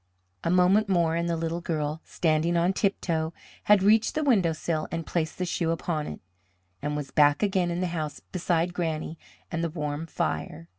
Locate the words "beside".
8.19-8.73